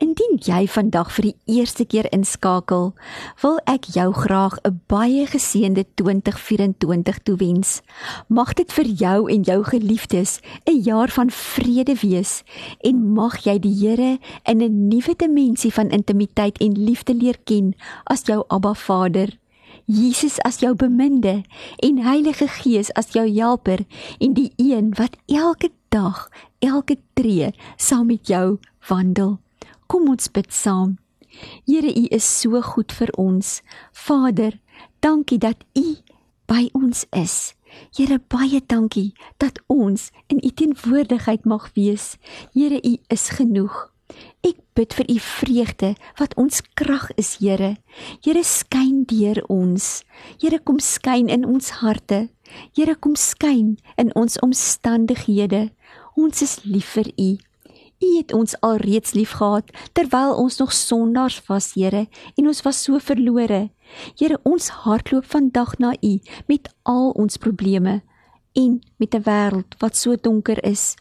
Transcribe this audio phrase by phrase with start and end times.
[0.00, 2.94] Indien jy vandag vir die eerste keer inskakel,
[3.42, 7.82] wil ek jou graag 'n baie geseënde 2024 toewens.
[8.28, 12.42] Mag dit vir jou en jou geliefdes 'n jaar van vrede wees
[12.80, 17.74] en mag jy die Here in 'n nuwe dimensie van intimiteit en liefde leer ken
[18.04, 19.38] as jou Abba Vader.
[19.84, 21.42] Jesus as jou beminde
[21.82, 23.84] en Heilige Gees as jou helper
[24.18, 29.41] en die een wat elke dag, elke tree saam met jou wandel.
[29.92, 30.94] Kom ons bid saam.
[31.68, 33.58] Here, U is so goed vir ons.
[33.92, 34.54] Vader,
[35.04, 35.84] dankie dat U
[36.48, 37.52] by ons is.
[37.92, 42.16] Here, baie dankie dat ons in U teenwoordigheid mag wees.
[42.56, 43.76] Here, U is genoeg.
[44.40, 47.74] Ek bid vir U vreugde wat ons krag is, Here.
[48.24, 50.06] Here, skyn deur ons.
[50.40, 52.30] Here, kom skyn in ons harte.
[52.72, 55.66] Here, kom skyn in ons omstandighede.
[56.16, 57.32] Ons is lief vir U.
[58.02, 62.98] U het ons alreeds liefgehad terwyl ons nog sondaars was, Here, en ons was so
[62.98, 63.70] verlore.
[64.18, 68.02] Here, ons hartloop vandag na U met al ons probleme
[68.52, 70.96] en met 'n wêreld wat so donker is.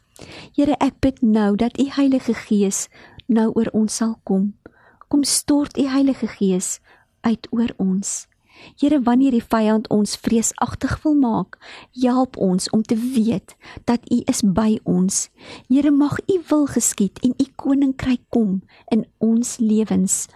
[0.55, 2.87] Here, ek bid nou dat U Heilige Gees
[3.25, 4.53] nou oor ons sal kom.
[5.07, 6.79] Kom stort U Heilige Gees
[7.21, 8.30] uit oor ons.
[8.79, 11.57] Here, wanneer die vyand ons vreesagtig wil maak,
[12.01, 13.55] help ons om te weet
[13.89, 15.29] dat U is by ons.
[15.69, 20.27] Here, mag U wil geskied en U koninkryk kom in ons lewens.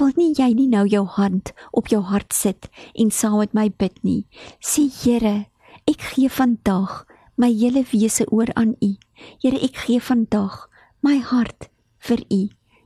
[0.00, 3.68] Wil nie jy nie nou jou hand op jou hart sit en saam met my
[3.70, 4.24] bid nie.
[4.60, 5.46] Sê Here,
[5.88, 7.02] ek gee vandag
[7.36, 8.94] my hele wese oor aan U.
[9.42, 10.66] Here, ek gee vandag
[11.02, 11.68] my hart
[12.02, 12.42] vir U.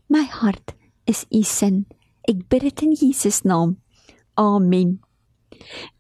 [0.09, 0.75] My hart
[1.07, 1.87] is U sin.
[2.27, 3.77] Ek bid dit in Jesus naam.
[4.37, 5.01] Amen.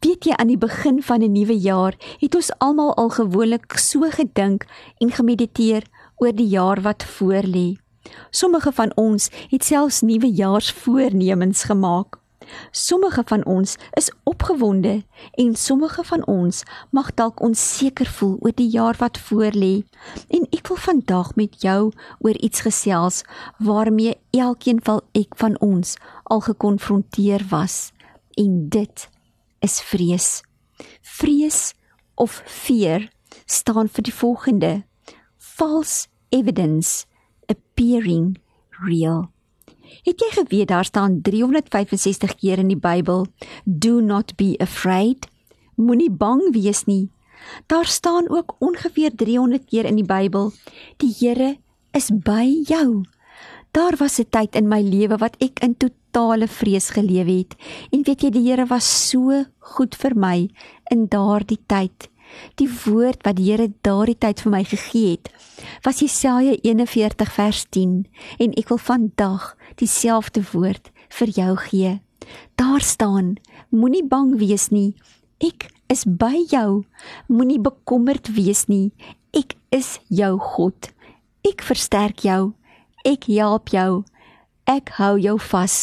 [0.04, 4.00] Weet jy aan die begin van 'n nuwe jaar het ons almal al gewoonlik so
[4.10, 4.66] gedink
[4.98, 5.82] en gemediteer
[6.16, 7.76] oor die jaar wat voorlê.
[8.30, 12.18] Sommige van ons het selfs nuwe jaarsvoornemens gemaak.
[12.70, 15.04] Sommige van ons is opgewonde
[15.34, 19.82] en sommige van ons mag dalk onseker voel oor die jaar wat voorlê.
[20.28, 23.22] En ek wil vandag met jou oor iets gesels
[23.58, 27.95] waarmee elkeen van ek van ons al gekonfronteer was
[28.36, 29.08] en dit
[29.64, 30.42] is vrees.
[31.00, 31.74] Vrees
[32.14, 33.08] of fear
[33.44, 34.72] staan vir die volgende:
[35.36, 37.06] false evidence
[37.48, 38.36] appearing
[38.84, 39.30] real.
[40.06, 43.26] Het jy geweet daar staan 365 keer in die Bybel
[43.64, 45.28] do not be afraid?
[45.76, 47.10] Moenie bang wees nie.
[47.66, 50.52] Daar staan ook ongeveer 300 keer in die Bybel
[50.96, 51.56] die Here
[51.92, 53.04] is by jou.
[53.76, 57.52] Daar was 'n tyd in my lewe wat ek in totale vrees geleef het.
[57.90, 60.48] En weet jy, die Here was so goed vir my
[60.90, 62.08] in daardie tyd.
[62.54, 65.30] Die woord wat die Here daardie tyd vir my gegee het,
[65.82, 68.06] was Jesaja 41 vers 10
[68.38, 72.00] en ek wil vandag dieselfde woord vir jou gee.
[72.54, 73.36] Daar staan:
[73.68, 74.94] Moenie bang wees nie.
[75.38, 76.84] Ek is by jou.
[77.28, 78.92] Moenie bekommerd wees nie.
[79.32, 80.92] Ek is jou God.
[81.44, 82.54] Ek versterk jou.
[83.06, 84.02] Ek help jou.
[84.66, 85.74] Ek hou jou vas.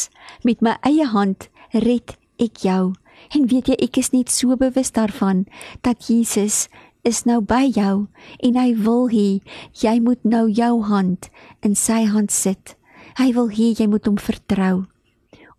[0.43, 2.91] Met my eie hand red ek jou.
[3.31, 5.45] En weet jy, ek is net so bewus daarvan
[5.87, 6.67] dat Jesus
[7.07, 8.09] is nou by jou
[8.43, 9.39] en hy wil hê
[9.79, 11.29] jy moet nou jou hand
[11.63, 12.75] in sy hand sit.
[13.15, 14.83] Hy wil hê jy moet hom vertrou.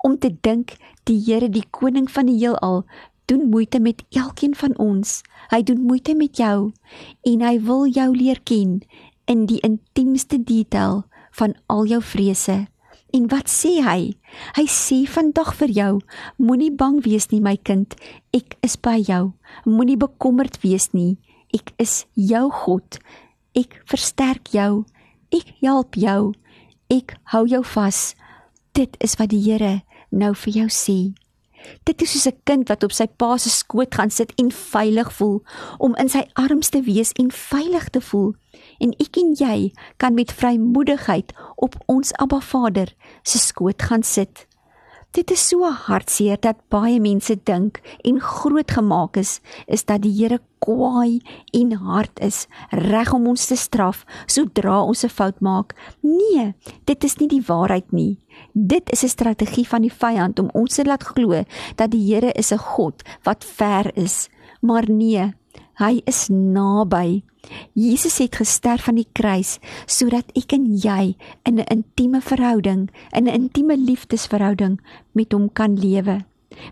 [0.05, 0.77] Om te dink
[1.09, 2.85] die Here, die koning van die heelal,
[3.25, 5.23] doen moeite met elkeen van ons.
[5.49, 6.75] Hy doen moeite met jou
[7.25, 8.83] en hy wil jou leer ken
[9.25, 11.07] in die intiemste detail
[11.39, 12.65] van al jou vrese.
[13.15, 14.15] En wat sê hy?
[14.57, 15.93] Hy sê vandag vir jou,
[16.39, 17.95] moenie bang wees nie my kind,
[18.35, 19.35] ek is by jou.
[19.67, 21.15] Moenie bekommerd wees nie,
[21.55, 22.99] ek is jou God.
[23.55, 24.83] Ek versterk jou.
[25.31, 26.35] Ek help jou.
[26.91, 28.15] Ek hou jou vas.
[28.75, 30.99] Dit is wat die Here nou vir jou sê.
[31.85, 35.13] Dit is soos 'n kind wat op sy pa se skoot gaan sit en veilig
[35.13, 35.43] voel,
[35.79, 38.35] om in sy arms te wees en veilig te voel
[38.79, 39.59] en ek en jy
[40.03, 44.47] kan met vrymoedigheid op ons Abba Vader se skoot gaan sit.
[45.15, 49.37] Dit is so hartseer dat baie mense dink en grootgemaak is
[49.71, 51.21] is dat die Here kwaai
[51.55, 55.77] en hard is, reg om ons te straf sodra ons 'n fout maak.
[56.03, 58.19] Nee, dit is nie die waarheid nie.
[58.55, 61.45] Dit is 'n strategie van die vyand om ons te laat glo
[61.77, 64.29] dat die Here is 'n God wat ver is.
[64.63, 65.33] Maar nee,
[65.75, 67.23] hy is naby.
[67.73, 73.25] Jesus het gesterf aan die kruis sodat ek en jy in 'n intieme verhouding, in
[73.25, 74.81] 'n intieme liefdesverhouding
[75.13, 76.25] met hom kan lewe.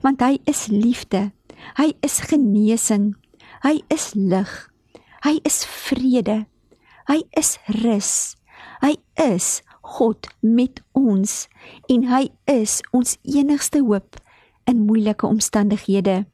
[0.02, 1.32] Want hy is liefde.
[1.76, 3.16] Hy is genesing.
[3.62, 4.70] Hy is lig.
[5.22, 6.46] Hy is vrede.
[7.06, 8.36] Hy is rus.
[8.80, 11.48] Hy is God met ons
[11.90, 14.18] en hy is ons enigste hoop
[14.70, 16.24] in moeilike omstandighede.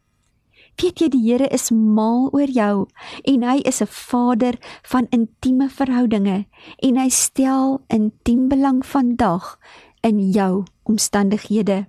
[0.79, 2.87] Weet jy die Here is mal oor jou
[3.27, 4.55] en hy is 'n Vader
[4.87, 6.47] van intieme verhoudinge
[6.79, 9.59] en hy stel intiem belang vandag
[10.03, 11.87] in jou omstandighede.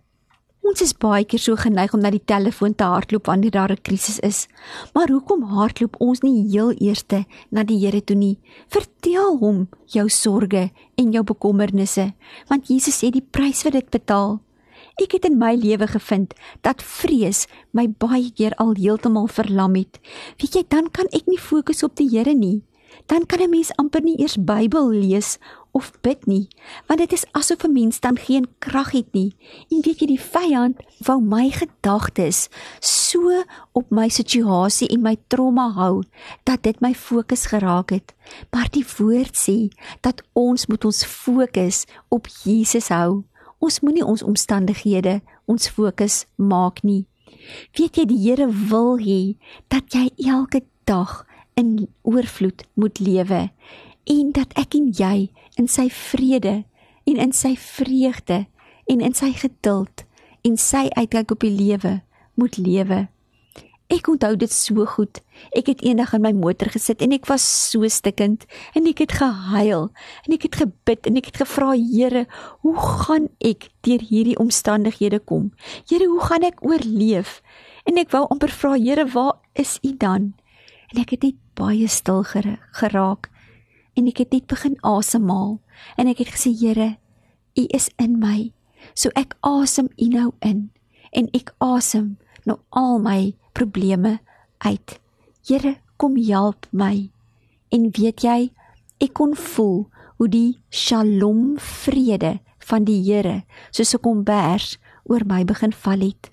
[0.65, 3.81] Ons is baie keer so geneig om na die telefoon te hardloop wanneer daar 'n
[3.81, 4.47] krisis is.
[4.93, 8.39] Maar hoekom hardloop ons nie heel eerste na die Here toe nie?
[8.67, 12.13] Vertel hom jou sorges en jou bekommernisse,
[12.47, 14.39] want Jesus het die prys vir dit betaal.
[14.99, 16.33] Ek het in my lewe gevind
[16.67, 19.99] dat vrees my baie keer al heeltemal verlam het.
[20.41, 22.59] Weet jy, dan kan ek nie fokus op die Here nie.
[23.07, 25.37] Dan kan 'n mens amper nie eers Bybel lees
[25.71, 26.47] of bid nie,
[26.87, 29.35] want dit is asof 'n mens dan geen krag het nie.
[29.69, 32.49] En weet jy, die vyand wou my gedagtes
[32.79, 36.03] so op my situasie en my trauma hou
[36.43, 38.13] dat dit my fokus geraak het.
[38.51, 39.69] Maar die woord sê
[40.01, 43.23] dat ons moet ons fokus op Jesus hou.
[43.59, 45.19] Ons moenie ons omstandighede
[45.49, 47.05] ons fokus maak nie.
[47.77, 49.35] Weet jy die Here wil hê
[49.67, 51.25] dat jy elke dag
[51.59, 53.49] in oorvloed moet lewe
[54.09, 55.29] en dat ek en jy
[55.59, 56.63] in sy vrede
[57.09, 58.45] en in sy vreugde
[58.89, 60.05] en in sy geduld
[60.47, 61.99] en sy uitkyk op die lewe
[62.39, 63.07] moet lewe.
[63.89, 65.17] Ek onthou dit so goed.
[65.57, 68.43] Ek het eendag in my motor gesit en ek was so stikkend
[68.77, 72.27] en ek het gehuil en ek het gebid en ek het gevra Here,
[72.61, 75.49] hoe gaan ek deur hierdie omstandighede kom?
[75.89, 77.39] Here, hoe gaan ek oorleef?
[77.89, 80.35] En ek wou amper vra Here, waar is U dan?
[80.93, 83.31] En ek het net baie stil geraak
[83.97, 85.57] en ek het net begin asemhaal
[85.97, 86.91] en ek het gesê Here,
[87.57, 88.51] U is in my.
[88.93, 90.67] So ek asem U nou in
[91.09, 94.19] en ek asem nou al my probleme
[94.63, 94.99] uit.
[95.47, 97.09] Here, kom help my.
[97.75, 98.51] En weet jy,
[99.03, 99.87] ek kon voel
[100.19, 102.39] hoe die Shalom vrede
[102.69, 106.31] van die Here soos 'n kombers oor my begin val het.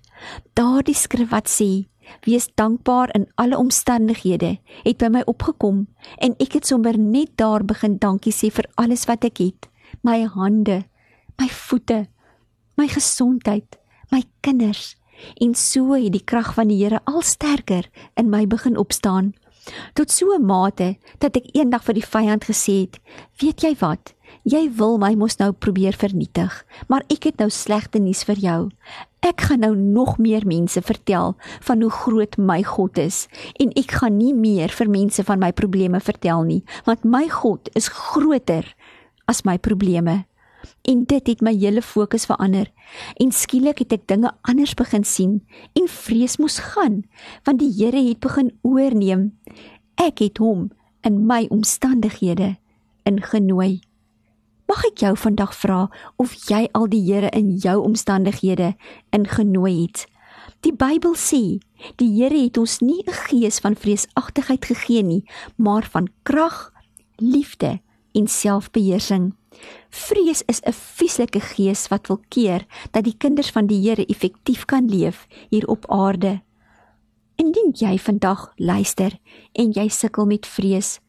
[0.55, 1.87] Daardie skrif wat sê
[2.23, 5.87] Wees dankbaar in alle omstandighede het by my opgekom
[6.23, 9.69] en ek het sommer net daar begin dankie sê vir alles wat ek het.
[10.03, 10.85] My hande,
[11.39, 12.07] my voete,
[12.77, 13.79] my gesondheid,
[14.13, 14.95] my kinders,
[15.41, 19.35] en so het die krag van die Here al sterker in my begin opstaan.
[19.95, 23.01] Tot so 'n mate dat ek eendag vir die vyand gesê het
[23.41, 24.15] weet jy wat?
[24.45, 28.71] Jy wil my mos nou probeer vernietig maar ek het nou slegte nuus vir jou.
[29.21, 33.29] Ek gaan nou nog meer mense vertel van hoe groot my God is
[33.59, 37.69] en ek gaan nie meer vir mense van my probleme vertel nie want my God
[37.75, 38.75] is groter
[39.27, 40.27] as my probleme
[40.83, 42.71] en dit het my hele fokus verander.
[43.21, 45.41] En skielik het ek dinge anders begin sien
[45.79, 47.03] en vrees moes gaan
[47.45, 49.33] want die Here het begin oorneem.
[49.97, 50.71] Ek het hom
[51.07, 52.57] in my omstandighede
[53.07, 53.81] ingenooi.
[54.67, 55.87] Mag ek jou vandag vra
[56.19, 58.75] of jy al die Here in jou omstandighede
[59.15, 60.07] ingenooi het?
[60.67, 61.59] Die Bybel sê
[62.01, 65.23] die Here het ons nie 'n gees van vreesagtigheid gegee nie
[65.57, 66.73] maar van krag
[67.17, 67.81] liefde
[68.13, 69.35] en selfbeheersing
[69.91, 74.65] Vrees is 'n vieslike gees wat wil keer dat die kinders van die Here effektief
[74.65, 76.41] kan leef hier op aarde.
[77.37, 79.19] Indien jy vandag luister
[79.53, 81.01] en jy sukkel met vrees,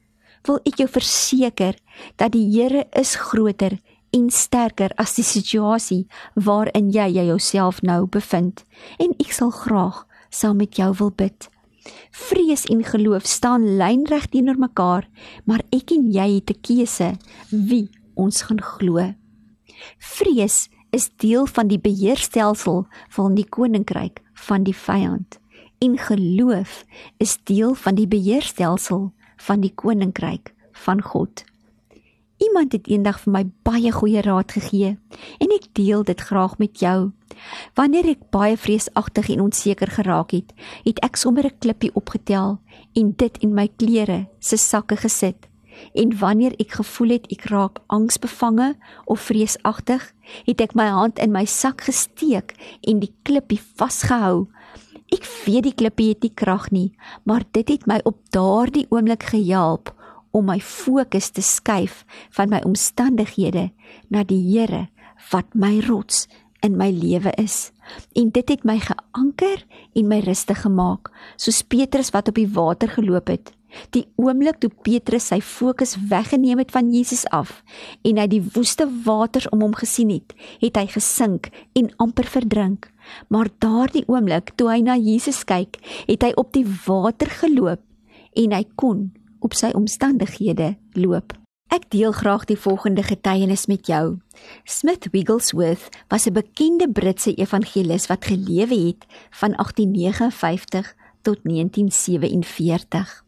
[0.43, 1.75] wil ek jou verseker
[2.15, 3.79] dat die Here is groter
[4.15, 8.65] en sterker as die situasie waarin jy jouself nou bevind
[8.97, 11.49] en ek sal graag saam met jou wil bid.
[12.11, 15.07] Vrees en geloof staan lynreg teenoor mekaar,
[15.45, 17.09] maar ek en jy het 'n keuse
[17.49, 19.13] wie ons gaan glo.
[19.97, 25.39] Vrees is deel van die beheerstelsel van die koninkryk van die vyand
[25.83, 26.83] en geloof
[27.21, 30.53] is deel van die beheerstelsel van die koninkryk
[30.85, 31.43] van God.
[32.37, 34.93] Iemand het eendag vir my baie goeie raad gegee
[35.41, 37.11] en ek deel dit graag met jou.
[37.77, 40.53] Wanneer ek baie vreesagtig en onseker geraak het,
[40.85, 42.59] het ek sommer 'n klippie opgetel
[42.93, 45.46] en dit in my klere se sakke gesit
[45.93, 50.13] en wanneer ek gevoel het ek raak angsbevange of vreesagtig,
[50.45, 52.55] het ek my hand in my sak gesteek
[52.87, 54.47] en die klippie vasgehou.
[55.13, 56.89] Ek weet die klippie het nie krag nie,
[57.23, 59.93] maar dit het my op daardie oomblik gehelp
[60.35, 62.03] om my fokus te skuif
[62.35, 63.69] van my omstandighede
[64.11, 64.87] na die Here
[65.31, 66.27] wat my rots
[66.65, 67.71] in my lewe is.
[68.15, 69.63] En dit het my geanker
[69.95, 73.53] en my rustig gemaak, soos Petrus wat op die water geloop het.
[73.95, 77.63] Die oomblik toe Petrus sy fokus weggeneem het van Jesus af
[78.07, 82.91] en hy die woeste waters om hom gesien het, het hy gesink en amper verdrink.
[83.31, 87.83] Maar daardie oomblik toe hy na Jesus kyk, het hy op die water geloop
[88.37, 89.09] en hy kon
[89.43, 91.35] op sy omstandighede loop.
[91.67, 94.19] Ek deel graag die volgende getuienis met jou.
[94.63, 103.26] Smith Wigglesworth was 'n bekende Britse evangelis wat gelewe het van 1859 tot 1947.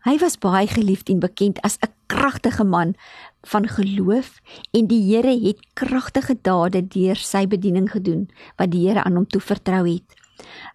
[0.00, 2.94] Hy was baie geliefd en bekend as 'n kragtige man
[3.42, 4.40] van geloof
[4.72, 9.26] en die Here het kragtige dade deur sy bediening gedoen wat die Here aan hom
[9.26, 10.08] toevertrou het.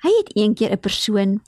[0.03, 1.41] Hy het eendag 'n persoon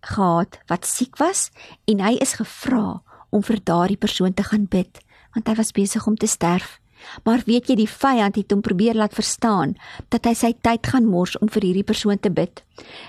[0.00, 1.50] gehad wat siek was
[1.84, 5.00] en hy is gevra om vir daardie persoon te gaan bid
[5.34, 6.80] want hy was besig om te sterf.
[7.24, 9.76] Maar weet jy die vyand het hom probeer laat verstaan
[10.08, 12.64] dat hy sy tyd gaan mors om vir hierdie persoon te bid.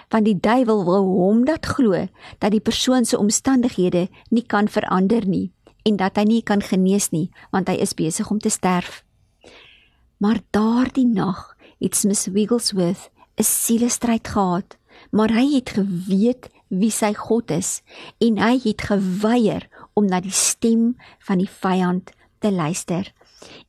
[0.09, 2.07] Want die duiwel wil hom dat glo
[2.39, 5.51] dat die persoon se omstandighede nie kan verander nie
[5.87, 9.03] en dat hy nie kan genees nie want hy is besig om te sterf.
[10.19, 14.77] Maar daardie nag het Smith Wigglesworth 'n sielestryd gehad,
[15.11, 17.81] maar hy het geweet wie sy God is
[18.19, 23.13] en hy het geweier om na die stem van die vyand te luister.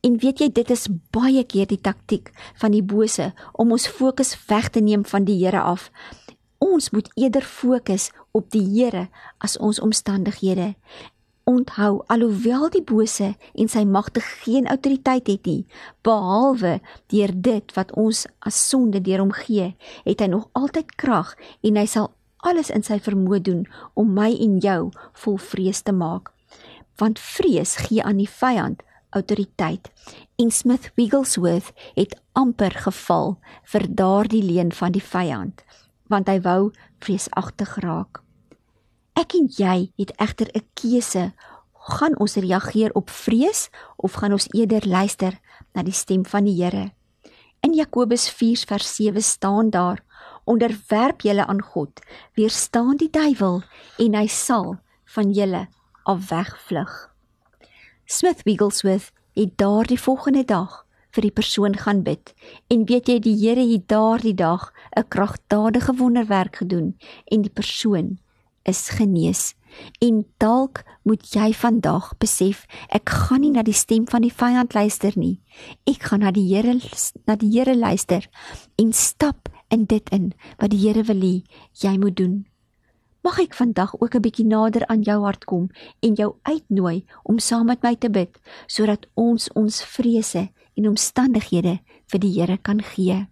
[0.01, 4.33] En weet jy dit is baie keer die taktik van die bose om ons fokus
[4.49, 5.89] weg te neem van die Here af.
[6.61, 10.73] Ons moet eerder fokus op die Here as ons omstandighede.
[11.43, 15.65] Onthou alhoewel die bose en sy magte geen autoriteit het nie,
[16.05, 19.71] behalwe deur dit wat ons as sonde deur hom gee,
[20.05, 21.33] het hy nog altyd krag
[21.65, 22.11] en hy sal
[22.45, 23.65] alles in sy vermoë doen
[23.97, 24.91] om my en jou
[25.23, 26.29] vol vrees te maak.
[27.01, 29.91] Want vrees gee aan die vyand autoriteit
[30.41, 33.37] en Smith Wigglesworth het amper geval
[33.73, 35.63] vir daardie leen van die vyand
[36.11, 38.19] want hy wou vreesagtig raak.
[39.15, 41.31] Ek en jy het egter 'n keuse.
[41.81, 45.39] Gaan ons reageer op vrees of gaan ons eerder luister
[45.73, 46.91] na die stem van die Here?
[47.61, 50.03] In Jakobus 4:7 staan daar:
[50.43, 52.01] onderwerp julle aan God,
[52.33, 53.61] weerstaan die duiwel
[53.97, 55.67] en hy sal van julle
[56.03, 57.10] af wegvlug.
[58.11, 60.81] Smith Wigglesworth het daardie volgende dag
[61.15, 62.33] vir die persoon gaan bid
[62.73, 66.97] en weet jy die Here het daardie dag 'n kragtadige wonderwerk gedoen
[67.31, 68.19] en die persoon
[68.63, 69.55] is genees.
[70.03, 74.73] En dalk moet jy vandag besef ek gaan nie na die stem van die vyand
[74.73, 75.39] luister nie.
[75.87, 76.75] Ek gaan na die Here
[77.25, 78.27] na die Here luister
[78.75, 82.50] en stap in dit in wat die Here wil hê jy moet doen.
[83.21, 87.39] Mag ek vandag ook 'n bietjie nader aan jou hart kom en jou uitnooi om
[87.39, 92.81] saam met my te bid sodat ons ons vrese en omstandighede vir die Here kan
[92.81, 93.27] gee.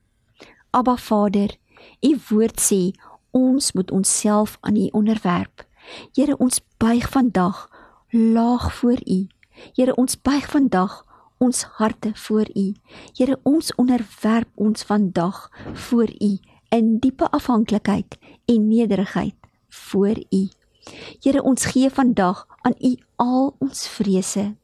[0.72, 1.58] Abba Vader,
[2.02, 2.94] u woord sê
[3.32, 5.66] ons moet onsself aan u onderwerp.
[6.14, 7.70] Here, ons buig vandag
[8.10, 9.28] laag voor u.
[9.76, 11.06] Here, ons buig vandag
[11.40, 12.74] ons harte voor U.
[13.16, 16.38] Here, ons onderwerp ons vandag voor U
[16.70, 19.39] in diepe afhanklikheid en nederigheid
[19.70, 20.48] voor U.
[21.24, 24.56] Here, ons gee vandag aan U al ons vrese.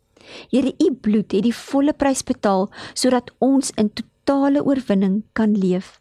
[0.49, 5.99] Here, U bloed het die volle prys betaal sodat ons in totale oorwinning kan leef.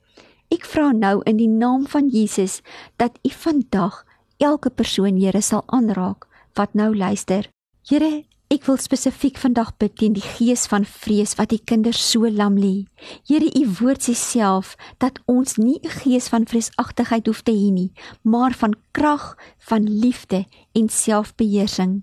[0.52, 2.60] Ek vra nou in die naam van Jesus
[2.96, 4.04] dat U vandag
[4.38, 7.48] elke persoon, Here, sal aanraak wat nou luister.
[7.88, 12.28] Here, Ek wil spesifiek vandag bid teen die gees van vrees wat die kinders so
[12.30, 12.84] lam lê.
[13.26, 17.72] Here, u woord sê self dat ons nie 'n gees van vreesagtigheid hoef te hê
[17.72, 17.90] nie,
[18.22, 22.02] maar van krag, van liefde en selfbeheersing.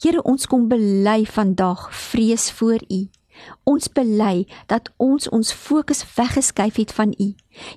[0.00, 3.08] Here, ons kom bely vandag vrees voor u.
[3.64, 7.32] Ons bely dat ons ons fokus weggeskuif het van U.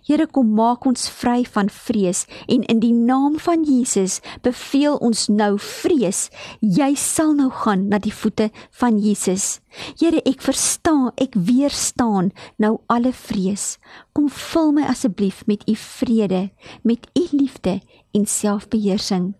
[0.08, 5.28] Here kom maak ons vry van vrees en in die naam van Jesus beveel ons
[5.28, 6.30] nou vrees.
[6.62, 9.60] Jy sal nou gaan na die voete van Jesus.
[9.98, 13.78] Here, ek verstaan, ek weerstaan nou alle vrees.
[14.14, 16.50] Kom vul my asseblief met U vrede,
[16.84, 17.80] met U liefde
[18.14, 19.34] en selfbeheersing.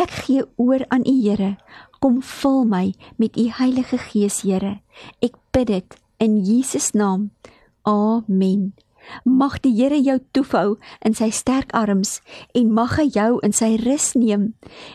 [0.00, 1.56] Ek gee oor aan U Here.
[2.00, 4.78] Kom vul my met u Heilige Gees, Here.
[5.20, 7.26] Ek bid dit in Jesus naam.
[7.84, 8.72] Amen.
[9.24, 12.22] Mag die Here jou toefou in sy sterk arms
[12.56, 14.54] en mag hy jou in sy rus neem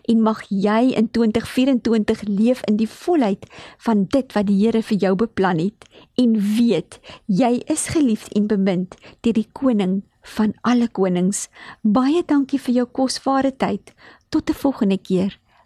[0.10, 3.46] en mag jy in 2024 leef in die volheid
[3.86, 5.86] van dit wat die Here vir jou beplan het
[6.18, 6.98] en weet
[7.30, 11.52] jy is geliefd en bemind deur die koning van alle konings.
[11.86, 13.94] Baie dankie vir jou kosbare tyd.
[14.34, 15.38] Tot 'n volgende keer.